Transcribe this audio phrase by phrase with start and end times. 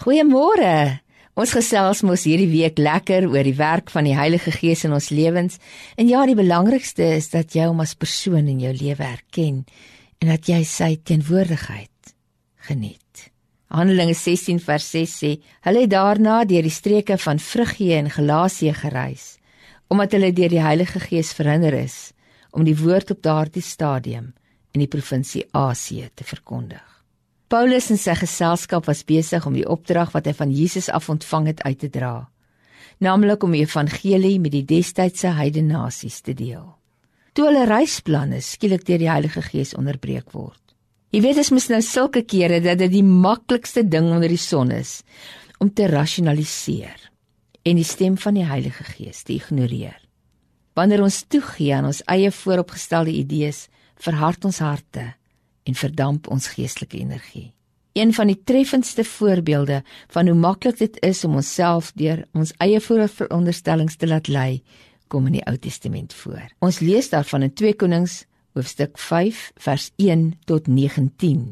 [0.00, 1.02] Goeiemôre.
[1.36, 5.10] Ons gesels mos hierdie week lekker oor die werk van die Heilige Gees in ons
[5.12, 5.58] lewens.
[6.00, 9.58] En ja, die belangrikste is dat jy hom as persoon in jou lewe erken
[10.24, 12.14] en dat jy sy teenwoordigheid
[12.70, 13.26] geniet.
[13.68, 15.34] Handelinge 16 vers 6 sê:
[15.68, 19.36] "Hulle het daarna deur die streke van Frigië en Galasië gereis,
[19.88, 22.14] omdat hulle deur die Heilige Gees verhinder is
[22.52, 24.32] om die woord op daardie stadium
[24.72, 26.99] in die provinsie Asië te verkondig."
[27.50, 31.48] Paulus en sy geselskap was besig om die opdrag wat hy van Jesus af ontvang
[31.50, 32.28] het uit te dra,
[33.02, 36.68] naamlik om die evangelie met die destydse heidene nasies te deel.
[37.34, 40.62] Toe hulle reisplanne skielik deur die Heilige Gees onderbreek word.
[41.10, 44.70] Jy weet as mens nou sulke kere dat dit die maklikste ding onder die son
[44.70, 45.00] is
[45.58, 47.08] om te rasionaliseer
[47.66, 49.98] en die stem van die Heilige Gees te ignoreer.
[50.78, 53.66] Wanneer ons toegee aan ons eie vooropgestelde idees,
[53.98, 55.16] verhard ons harte
[55.70, 57.50] en verdamp ons geestelike energie.
[57.98, 59.82] Een van die treffendste voorbeelde
[60.14, 64.62] van hoe maklik dit is om onsself deur ons eie vooronderstellings te laat lei,
[65.10, 66.42] kom in die Ou Testament voor.
[66.62, 71.50] Ons lees daarvan in 2 Konings hoofstuk 5 vers 1 tot 19.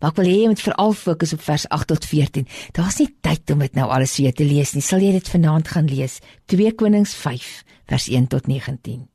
[0.00, 2.48] Maar ek wil hê jy moet veral fokus op vers 8 tot 14.
[2.76, 4.84] Daar's nie tyd om dit nou alles weer te lees nie.
[4.84, 6.18] Sal jy dit vanaand gaan lees?
[6.52, 7.52] 2 Konings 5
[7.92, 9.06] vers 1 tot 19.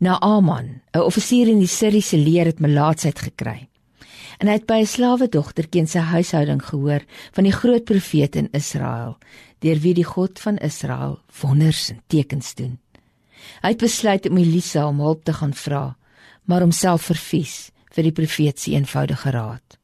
[0.00, 3.68] Naaman, 'n offisier in die Siriëse leer het melaatsheid gekry.
[4.38, 8.36] En hy het by 'n slawe dogtertjie in sy huishouding gehoor van die groot profeet
[8.36, 9.18] in Israel,
[9.58, 12.78] deur wie die God van Israel wonders en tekens doen.
[13.62, 15.96] Hy het besluit om Elisa om hulp te gaan vra,
[16.44, 19.78] maar homself vervies vir die profeet se eenvoudige raad: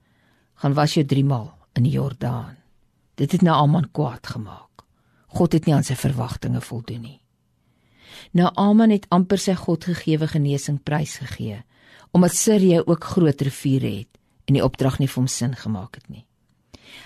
[0.54, 2.56] "Gaan was jou 3 maal in die Jordaan."
[3.14, 4.84] Dit het Naaman kwaad gemaak.
[5.26, 7.21] God het nie aan sy verwagtinge voldoen nie.
[8.32, 11.62] Naaman het amper sy Godgegewe genesing prysgegee,
[12.10, 16.08] omdat Sirië ook groot riviere het en die opdrag nie vir hom sin gemaak het
[16.08, 16.26] nie.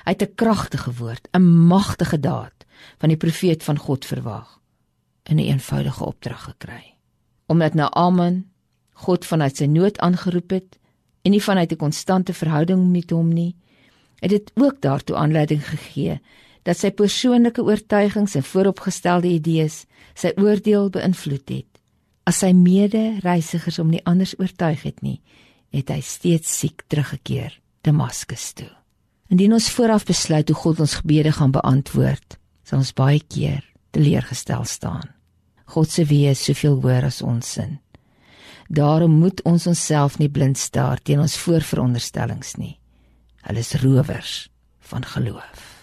[0.04, 2.66] Hy het 'n kragtige woord, 'n magtige daad
[2.98, 4.60] van die profeet van God verwag
[5.24, 6.94] in 'n een eenvoudige opdrag gekry.
[7.46, 8.44] Omdat Naaman
[8.92, 10.78] God vanuit sy nood aangeroep het
[11.22, 13.56] en nie vanuit 'n konstante verhouding met hom nie,
[14.18, 16.20] het dit ook daartoe aanleiding gegee
[16.66, 19.84] dat sy persoonlike oortuigings en vooropgestelde idees
[20.18, 21.70] sy oordeel beïnvloed het.
[22.26, 25.20] As sy mede-reisigers hom nie anders oortuig het nie,
[25.74, 27.54] het hy steeds siek teruggekeer
[27.86, 28.72] Damaskus toe.
[29.30, 33.62] Indien ons vooraf besluit hoe God ons gebede gaan beantwoord, sal ons baie keer
[33.94, 35.06] teleurgestel staan.
[35.70, 37.78] God se weë is soveel hoër as ons sin.
[38.66, 42.74] Daarom moet ons onsself nie blind staar teen ons voorveronderstellings nie.
[43.46, 44.36] Hulle is rowers
[44.90, 45.75] van geloof.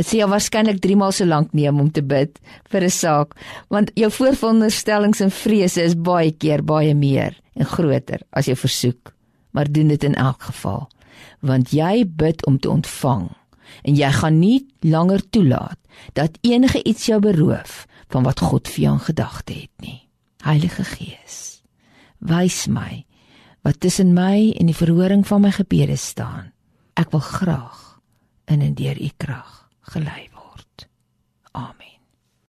[0.00, 2.38] Dit sê jy waarskynlik 3 maal so lank neem om te bid
[2.72, 3.34] vir 'n saak,
[3.68, 9.12] want jou vooronderstellings en vrese is baie keer baie meer en groter as jou versoek.
[9.52, 10.88] Maar doen dit in elk geval,
[11.42, 13.28] want jy bid om te ontvang
[13.84, 15.78] en jy gaan nie langer toelaat
[16.14, 20.08] dat enige iets jou beroof van wat God vir jou in gedagte het nie.
[20.42, 21.62] Heilige Gees,
[22.18, 23.04] wys my
[23.62, 26.52] wat tussen my en die verhoring van my gebede staan.
[26.96, 28.00] Ek wil graag
[28.46, 30.88] in en deur u krag gelei word.
[31.54, 31.99] Amen.